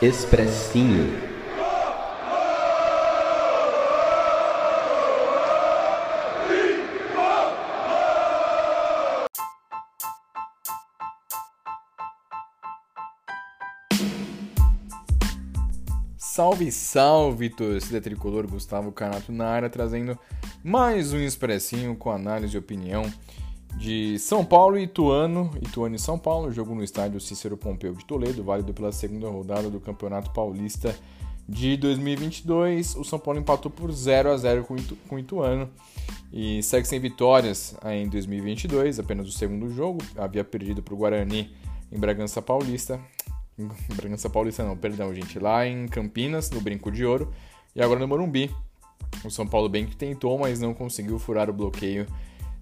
[0.00, 1.12] Expressinho.
[16.16, 20.16] Salve, salve, torcida tricolor Gustavo Canato na área, trazendo
[20.62, 23.02] mais um expressinho com análise e opinião
[23.78, 28.04] de São Paulo e Ituano, Ituano e São Paulo, jogo no estádio Cícero Pompeu de
[28.04, 30.94] Toledo, válido pela segunda rodada do Campeonato Paulista
[31.48, 32.96] de 2022.
[32.96, 35.70] O São Paulo empatou por 0 a 0 com, Itu, com Ituano
[36.32, 41.54] e segue sem vitórias em 2022, apenas o segundo jogo, havia perdido para o Guarani
[41.92, 43.00] em Bragança Paulista.
[43.94, 45.38] Bragança Paulista não, perdão, gente.
[45.38, 47.32] Lá em Campinas, no Brinco de Ouro.
[47.74, 48.50] E agora no Morumbi.
[49.24, 52.06] O São Paulo bem que tentou, mas não conseguiu furar o bloqueio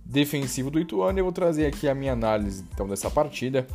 [0.09, 1.19] defensivo do Ituano.
[1.19, 3.67] Eu vou trazer aqui a minha análise então dessa partida.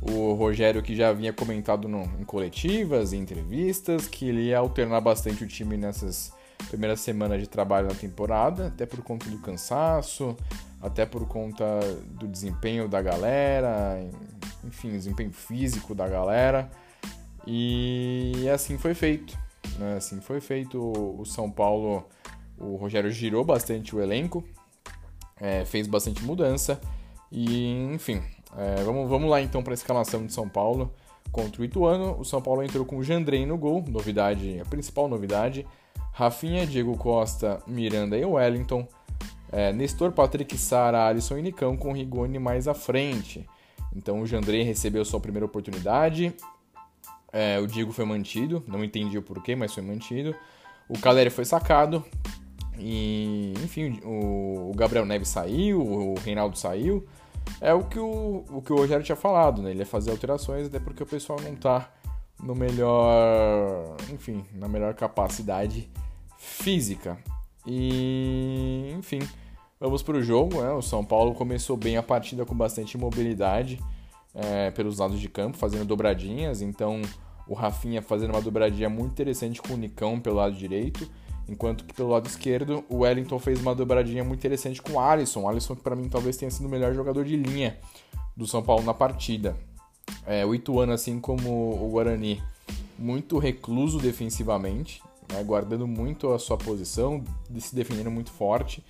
[0.00, 5.00] O Rogério que já havia comentado no, em coletivas, em entrevistas, que ele ia alternar
[5.00, 6.32] bastante o time nessas
[6.68, 10.36] primeiras semanas de trabalho na temporada, até por conta do cansaço,
[10.80, 11.64] até por conta
[12.06, 13.98] do desempenho da galera,
[14.64, 16.70] enfim, desempenho físico da galera.
[17.46, 19.36] E assim foi feito.
[19.78, 19.96] Né?
[19.96, 20.78] Assim foi feito.
[20.80, 22.06] O São Paulo,
[22.58, 24.44] o Rogério girou bastante o elenco,
[25.40, 26.80] é, fez bastante mudança.
[27.32, 28.22] E enfim,
[28.56, 30.92] é, vamos, vamos lá então para a escalação de São Paulo
[31.32, 32.18] contra o Ituano.
[32.18, 35.66] O São Paulo entrou com o Jandrei no gol, novidade, a principal novidade.
[36.12, 38.86] Rafinha, Diego Costa, Miranda e Wellington.
[39.52, 43.46] É, Nestor, Patrick, Sara, Alisson e Nicão com Rigoni mais à frente.
[43.94, 46.34] Então o Jandrei recebeu sua primeira oportunidade.
[47.32, 50.34] É, o Diego foi mantido, não entendi o porquê, mas foi mantido.
[50.88, 52.04] O Caleri foi sacado.
[52.80, 57.06] E, enfim, o, o Gabriel Neves saiu, o Reinaldo saiu.
[57.60, 59.70] É o que o, o que o Rogério tinha falado, né?
[59.70, 61.90] Ele ia fazer alterações, até porque o pessoal não tá
[62.42, 63.96] no melhor.
[64.12, 65.90] Enfim, na melhor capacidade
[66.38, 67.18] física.
[67.66, 69.20] E, enfim,
[69.80, 70.70] Vamos para o jogo, né?
[70.72, 73.80] O São Paulo começou bem a partida com bastante mobilidade
[74.34, 76.60] é, pelos lados de campo, fazendo dobradinhas.
[76.60, 77.00] Então,
[77.48, 81.10] o Rafinha fazendo uma dobradinha muito interessante com o Nicão pelo lado direito,
[81.48, 85.42] enquanto que pelo lado esquerdo o Wellington fez uma dobradinha muito interessante com o Alisson.
[85.42, 87.78] O Alisson, que para mim talvez tenha sido o melhor jogador de linha
[88.36, 89.56] do São Paulo na partida.
[90.26, 92.42] É, o Ituano, assim como o Guarani,
[92.98, 95.02] muito recluso defensivamente,
[95.32, 97.22] né, guardando muito a sua posição,
[97.58, 98.84] se defendendo muito forte.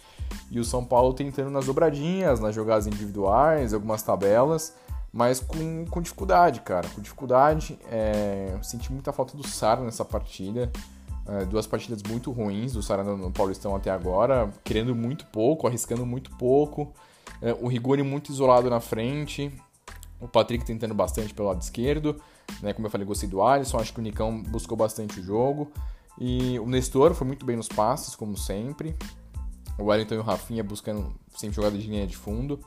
[0.50, 4.74] E o São Paulo tentando nas dobradinhas, nas jogadas individuais, algumas tabelas,
[5.12, 6.88] mas com, com dificuldade, cara.
[6.88, 7.78] Com dificuldade.
[7.90, 10.70] É, eu senti muita falta do Sara nessa partida.
[11.26, 15.66] É, duas partidas muito ruins do Sara no, no, Paulistão até agora, querendo muito pouco,
[15.66, 16.92] arriscando muito pouco.
[17.40, 19.52] É, o Rigoni muito isolado na frente.
[20.20, 22.20] O Patrick tentando bastante pelo lado esquerdo.
[22.62, 23.78] Né, como eu falei, gostei do Alisson.
[23.78, 25.70] Acho que o Nicão buscou bastante o jogo.
[26.18, 28.94] E o Nestor foi muito bem nos passes, como sempre.
[29.78, 32.60] O Wellington e o Rafinha buscando sempre jogada de linha de fundo.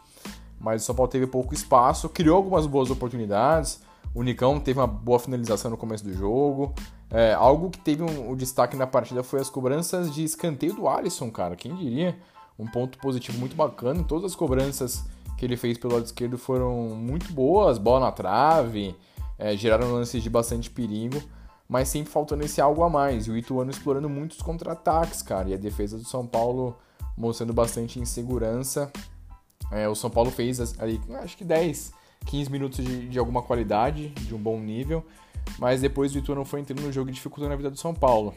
[0.60, 3.82] Mas o São Paulo teve pouco espaço, criou algumas boas oportunidades.
[4.14, 6.74] O Nicão teve uma boa finalização no começo do jogo.
[7.10, 10.88] É, algo que teve um, um, destaque na partida foi as cobranças de escanteio do
[10.88, 11.56] Alisson, cara.
[11.56, 12.18] Quem diria?
[12.58, 14.04] Um ponto positivo muito bacana.
[14.04, 15.04] Todas as cobranças
[15.38, 17.78] que ele fez pelo lado esquerdo foram muito boas.
[17.78, 18.96] Bola na trave,
[19.38, 21.22] é, geraram lances de bastante perigo
[21.68, 23.26] mas sempre faltando esse algo a mais.
[23.26, 25.50] E o Ituano explorando muitos contra-ataques, cara.
[25.50, 26.78] E a defesa do São Paulo
[27.18, 28.92] mostrando bastante insegurança.
[29.72, 31.92] É, o São Paulo fez ali, acho que 10,
[32.26, 35.06] 15 minutos de, de, alguma qualidade, de um bom nível.
[35.60, 38.34] Mas depois o Ituano foi entrando no jogo e dificultando a vida do São Paulo.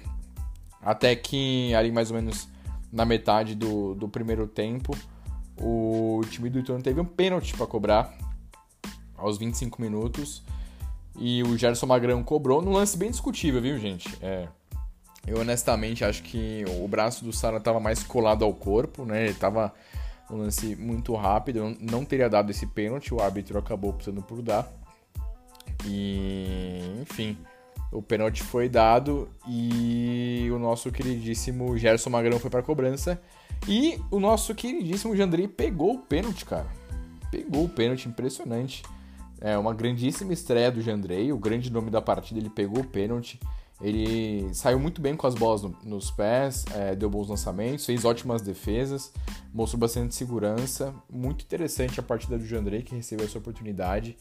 [0.83, 2.49] Até que ali mais ou menos
[2.93, 4.97] na metade do, do primeiro tempo,
[5.59, 8.17] o time do Ituano teve um pênalti para cobrar
[9.17, 10.43] aos 25 minutos.
[11.19, 14.17] E o Gerson Magrão cobrou num lance bem discutível, viu, gente?
[14.21, 14.49] É,
[15.27, 19.23] eu honestamente acho que o braço do Sara estava mais colado ao corpo, né?
[19.23, 19.73] Ele estava
[20.31, 24.71] um lance muito rápido, não teria dado esse pênalti, o árbitro acabou optando por dar.
[25.85, 27.37] E, enfim,
[27.93, 33.21] o pênalti foi dado e o nosso queridíssimo Gerson Magrão foi para cobrança.
[33.69, 36.67] E o nosso queridíssimo Jandrei pegou o pênalti, cara.
[37.31, 38.83] Pegou o pênalti, impressionante.
[39.41, 43.39] É uma grandíssima estreia do Jandrei, o grande nome da partida, ele pegou o pênalti.
[43.81, 48.05] Ele saiu muito bem com as bolas no, nos pés, é, deu bons lançamentos, fez
[48.07, 49.13] ótimas defesas,
[49.53, 50.95] mostrou bastante segurança.
[51.11, 54.17] Muito interessante a partida do Jandrei, que recebeu essa oportunidade.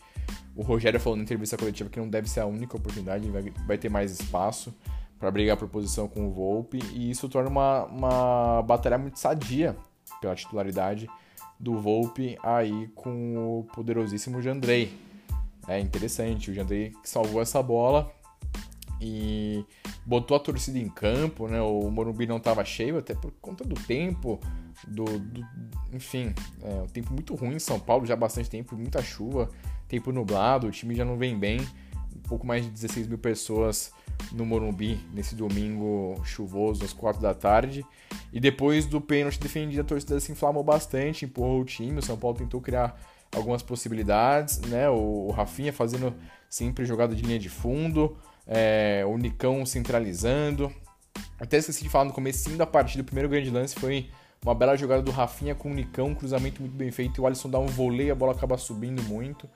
[0.56, 3.78] O Rogério falou na entrevista coletiva que não deve ser a única oportunidade, vai, vai
[3.78, 4.74] ter mais espaço
[5.18, 9.76] para brigar por posição com o Volpe, e isso torna uma, uma batalha muito sadia
[10.20, 11.10] pela titularidade
[11.58, 14.94] do Volpe aí com o poderosíssimo Jandrei.
[15.68, 18.12] É interessante, o Jandrei salvou essa bola
[19.08, 19.64] e
[20.04, 21.62] botou a torcida em campo, né?
[21.62, 24.40] O Morumbi não estava cheio, até por conta do tempo,
[24.88, 25.46] do, do
[25.94, 29.48] enfim, é um tempo muito ruim em São Paulo, já há bastante tempo, muita chuva,
[29.88, 31.62] tempo nublado, o time já não vem bem,
[32.16, 33.94] um pouco mais de 16 mil pessoas
[34.32, 37.86] no Morumbi nesse domingo chuvoso às 4 da tarde.
[38.34, 42.18] E depois do pênalti defendido, a torcida se inflamou bastante, empurrou o time, o São
[42.18, 43.00] Paulo tentou criar
[43.36, 44.90] algumas possibilidades, né?
[44.90, 46.16] O, Rafinha fazendo
[46.50, 50.72] sempre jogada de linha de fundo, é, o Nicão centralizando.
[51.40, 54.10] Até esqueci de falar no começo da partida, o primeiro grande lance foi
[54.44, 57.50] uma bela jogada do Rafinha com o Nicão, um cruzamento muito bem feito, o Alisson
[57.50, 59.50] dá um voleio, a bola acaba subindo muito.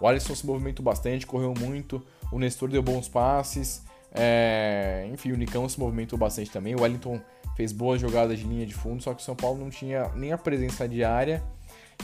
[0.00, 5.08] O Alisson se movimentou bastante, correu muito, o Nestor deu bons passes, é...
[5.12, 7.20] enfim, o Nicão se movimentou bastante também, o Wellington
[7.56, 10.32] fez boas jogadas de linha de fundo, só que o São Paulo não tinha nem
[10.32, 11.42] a presença diária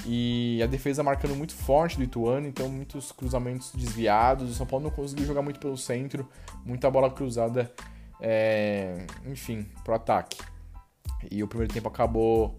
[0.06, 4.50] e a defesa marcando muito forte do Ituano, então muitos cruzamentos desviados.
[4.50, 6.28] O São Paulo não conseguiu jogar muito pelo centro,
[6.64, 7.72] muita bola cruzada,
[8.20, 10.38] é, enfim, pro ataque.
[11.30, 12.58] E o primeiro tempo acabou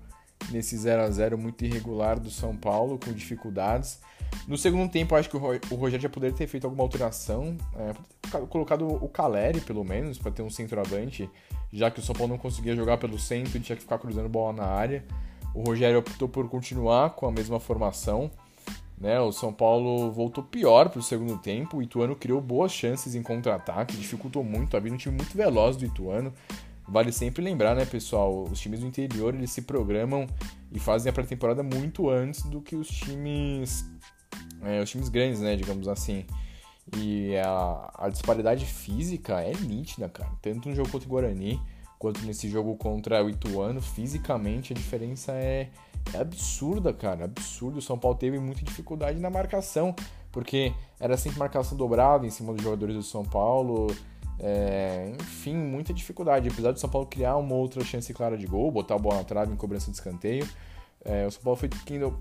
[0.52, 4.00] nesse 0 a 0 muito irregular do São Paulo, com dificuldades.
[4.48, 7.94] No segundo tempo, acho que o Rogério já poderia ter feito alguma alteração, é,
[8.48, 11.30] colocado o Caleri, pelo menos, para ter um centroavante,
[11.72, 14.54] já que o São Paulo não conseguia jogar pelo centro tinha que ficar cruzando bola
[14.54, 15.04] na área.
[15.54, 18.30] O Rogério optou por continuar com a mesma formação.
[18.98, 19.20] Né?
[19.20, 21.78] O São Paulo voltou pior para o segundo tempo.
[21.78, 24.76] O Ituano criou boas chances em contra-ataque, dificultou muito.
[24.76, 26.34] Havia um time muito veloz do Ituano.
[26.88, 28.44] Vale sempre lembrar, né, pessoal?
[28.44, 30.28] Os times do interior eles se programam
[30.72, 33.86] e fazem a pré-temporada muito antes do que os times,
[34.64, 36.26] é, os times grandes, né, digamos assim.
[36.98, 40.32] E a, a disparidade física é nítida, cara.
[40.42, 41.62] Tanto no jogo contra o Guarani
[42.00, 45.70] quanto nesse jogo contra o Ituano, fisicamente a diferença é,
[46.14, 47.80] é absurda, cara, absurdo.
[47.80, 49.94] O São Paulo teve muita dificuldade na marcação,
[50.32, 53.94] porque era sempre marcação dobrada em cima dos jogadores do São Paulo.
[54.40, 56.48] É, enfim, muita dificuldade.
[56.48, 59.24] Apesar do São Paulo criar uma outra chance clara de gol, botar a bola na
[59.26, 60.48] trave em cobrança de escanteio,
[61.04, 61.70] é, o São Paulo foi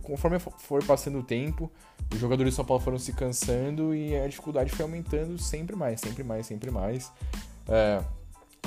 [0.02, 1.70] conforme for passando o tempo,
[2.12, 6.00] os jogadores do São Paulo foram se cansando e a dificuldade foi aumentando sempre mais,
[6.00, 7.12] sempre mais, sempre mais.
[7.68, 8.02] É,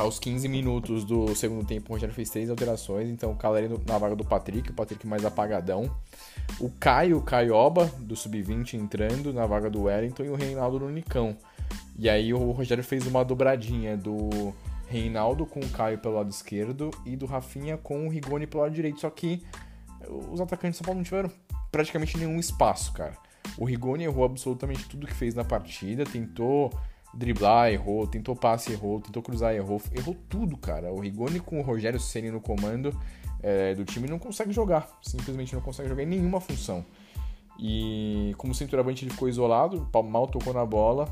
[0.02, 3.10] aos 15 minutos do segundo tempo, o Rogério fez três alterações.
[3.10, 5.90] Então, o Caleri na vaga do Patrick, o Patrick mais apagadão.
[6.60, 10.24] O Caio Caioba, do Sub-20, entrando na vaga do Wellington.
[10.24, 11.38] E o Reinaldo no Nicão.
[11.98, 14.54] E aí, o Rogério fez uma dobradinha do
[14.88, 18.74] Reinaldo com o Caio pelo lado esquerdo e do Rafinha com o Rigoni pelo lado
[18.74, 19.00] direito.
[19.00, 19.44] Só que
[20.32, 21.32] os atacantes de São Paulo não tiveram
[21.72, 23.16] praticamente nenhum espaço, cara.
[23.58, 26.72] O Rigoni errou absolutamente tudo que fez na partida, tentou
[27.14, 30.92] driblar, errou, tentou passe, errou, tentou cruzar, errou, errou tudo, cara.
[30.92, 32.98] O Rigoni com o Rogério Ceni no comando
[33.44, 36.86] é, do time não consegue jogar, simplesmente não consegue jogar em nenhuma função.
[37.60, 41.08] E como centroavante ele ficou isolado, mal tocou na bola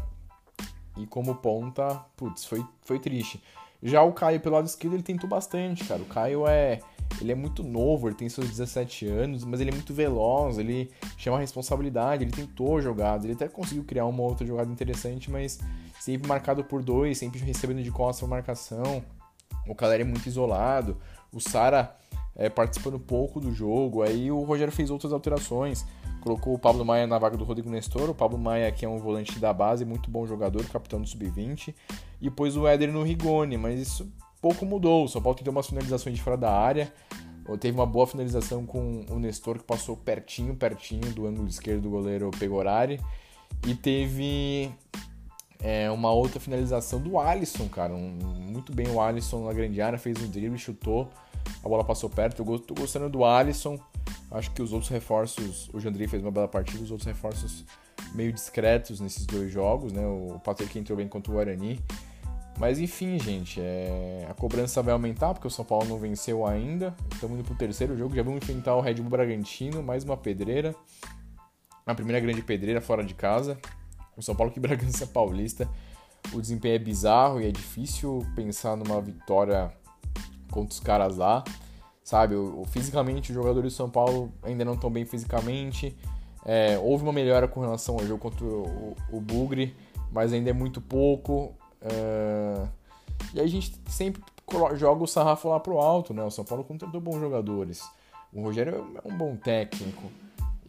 [0.98, 3.42] e como ponta, putz, foi, foi triste.
[3.82, 6.02] Já o Caio pelo lado esquerdo ele tentou bastante, cara.
[6.02, 6.80] O Caio é
[7.22, 10.92] ele é muito novo, ele tem seus 17 anos, mas ele é muito veloz, ele
[11.18, 15.60] chama a responsabilidade, ele tentou jogadas, ele até conseguiu criar uma outra jogada interessante, mas
[16.00, 19.04] sempre marcado por dois, sempre recebendo de costas a marcação.
[19.68, 20.98] O Caleri é muito isolado,
[21.32, 21.96] o Sara
[22.36, 24.02] é, participando pouco do jogo.
[24.02, 25.86] Aí o Rogério fez outras alterações,
[26.22, 28.10] colocou o Pablo Maia na vaga do Rodrigo Nestor.
[28.10, 31.76] O Pablo Maia, que é um volante da base, muito bom jogador, capitão do sub-20,
[32.22, 35.04] e pôs o Éder no Rigoni, mas isso pouco mudou.
[35.04, 36.92] O São Paulo tentou umas finalizações de fora da área.
[37.60, 41.90] Teve uma boa finalização com o Nestor, que passou pertinho, pertinho do ângulo esquerdo do
[41.90, 43.00] goleiro Pegorari.
[43.66, 44.72] E teve
[45.62, 47.94] é, uma outra finalização do Alisson, cara.
[47.94, 51.10] Um, muito bem o Alisson na grande área, fez um drible, chutou,
[51.64, 52.44] a bola passou perto.
[52.44, 53.80] Eu tô gostando do Alisson.
[54.32, 57.66] Acho que os outros reforços, o Jandrei fez uma bela partida, os outros reforços
[58.14, 60.06] meio discretos nesses dois jogos, né?
[60.06, 61.80] O Patrick entrou bem contra o Guarani.
[62.58, 64.28] Mas enfim, gente, é...
[64.30, 66.96] a cobrança vai aumentar porque o São Paulo não venceu ainda.
[67.14, 70.76] Estamos indo pro terceiro jogo, já vamos enfrentar o Red Bull Bragantino, mais uma pedreira.
[71.86, 73.58] A primeira grande pedreira fora de casa.
[74.20, 75.68] O São Paulo que Bragança Paulista.
[76.34, 79.72] O desempenho é bizarro e é difícil pensar numa vitória
[80.52, 81.44] contra os caras lá.
[82.04, 85.96] Sabe, o, fisicamente os jogadores do São Paulo ainda não estão bem fisicamente.
[86.46, 89.76] É, houve uma melhora com relação ao jogo contra o, o, o Bugre,
[90.12, 91.54] mas ainda é muito pouco.
[91.82, 92.68] É,
[93.34, 94.22] e a gente sempre
[94.76, 96.24] joga o sarrafo lá pro alto, né?
[96.24, 97.84] O São Paulo contratou bons jogadores.
[98.34, 100.04] O Rogério é um bom técnico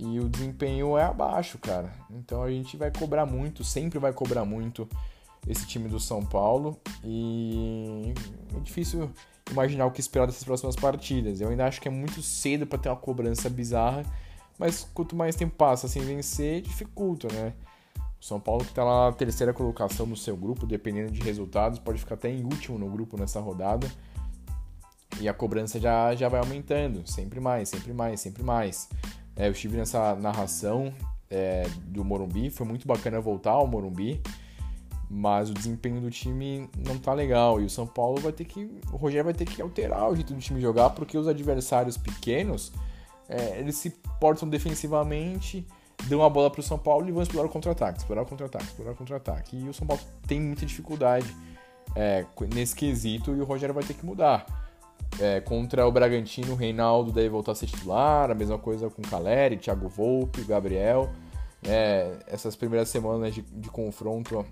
[0.00, 1.92] e o desempenho é abaixo, cara.
[2.10, 4.88] Então a gente vai cobrar muito, sempre vai cobrar muito
[5.46, 8.12] esse time do São Paulo e
[8.56, 9.10] é difícil
[9.50, 11.40] imaginar o que esperar dessas próximas partidas.
[11.40, 14.04] Eu ainda acho que é muito cedo para ter uma cobrança bizarra,
[14.58, 17.52] mas quanto mais tempo passa sem vencer, dificulta, né?
[18.20, 21.78] O São Paulo que está lá na terceira colocação no seu grupo, dependendo de resultados,
[21.78, 23.90] pode ficar até em último no grupo nessa rodada.
[25.20, 28.88] E a cobrança já, já vai aumentando, sempre mais, sempre mais, sempre mais.
[29.40, 30.92] É, eu estive nessa narração
[31.30, 34.20] é, do Morumbi, foi muito bacana voltar ao Morumbi,
[35.08, 37.58] mas o desempenho do time não tá legal.
[37.58, 38.70] E o São Paulo vai ter que.
[38.92, 42.70] O Rogério vai ter que alterar o jeito do time jogar, porque os adversários pequenos
[43.30, 43.88] é, eles se
[44.20, 45.66] portam defensivamente,
[46.06, 48.64] dão a bola para o São Paulo e vão explorar o contra-ataque, explorar o contra-ataque,
[48.64, 49.56] explorar o contra-ataque.
[49.56, 51.34] E o São Paulo tem muita dificuldade
[51.96, 54.59] é, nesse quesito e o Rogério vai ter que mudar.
[55.20, 59.02] É, contra o Bragantino, o Reinaldo deve voltar a ser titular, a mesma coisa com
[59.02, 61.10] Caleri, Thiago Volpe, Gabriel.
[61.62, 64.46] É, essas primeiras semanas de, de confronto,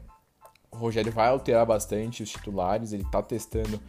[0.70, 3.80] o Rogério vai alterar bastante os titulares, ele está testando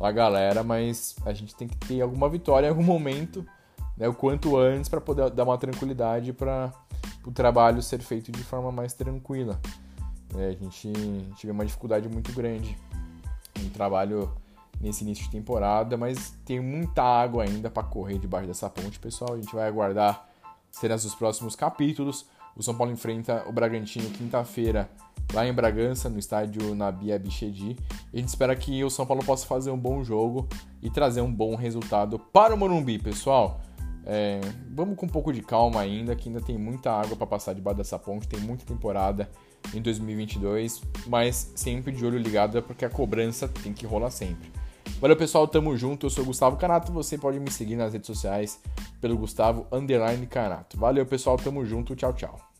[0.00, 3.46] a galera, mas a gente tem que ter alguma vitória em algum momento,
[3.94, 6.72] né, o quanto antes, para poder dar uma tranquilidade para
[7.24, 9.60] o trabalho ser feito de forma mais tranquila.
[10.36, 10.90] É, a gente
[11.36, 12.76] tive uma dificuldade muito grande
[13.62, 14.32] no trabalho
[14.84, 19.32] nesse início de temporada, mas tem muita água ainda para correr debaixo dessa ponte, pessoal.
[19.32, 20.28] A gente vai aguardar
[20.70, 22.26] cenas dos próximos capítulos.
[22.54, 24.88] O São Paulo enfrenta o Bragantino quinta-feira
[25.32, 27.76] lá em Bragança, no estádio Nabi Abichedi.
[28.12, 30.46] A gente espera que o São Paulo possa fazer um bom jogo
[30.82, 33.60] e trazer um bom resultado para o Morumbi, pessoal.
[34.06, 34.38] É,
[34.70, 37.78] vamos com um pouco de calma ainda, que ainda tem muita água para passar debaixo
[37.78, 39.30] dessa ponte, tem muita temporada
[39.72, 44.52] em 2022, mas sempre de olho ligado, porque a cobrança tem que rolar sempre.
[45.00, 46.06] Valeu pessoal, tamo junto.
[46.06, 46.92] Eu sou o Gustavo Canato.
[46.92, 48.60] Você pode me seguir nas redes sociais
[49.00, 49.66] pelo Gustavo
[50.30, 50.78] Canato.
[50.78, 51.94] Valeu pessoal, tamo junto.
[51.94, 52.53] Tchau, tchau.